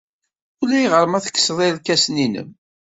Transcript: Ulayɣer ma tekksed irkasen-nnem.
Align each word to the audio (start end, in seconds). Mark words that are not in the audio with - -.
Ulayɣer 0.61 1.05
ma 1.07 1.19
tekksed 1.25 1.57
irkasen-nnem. 1.67 2.49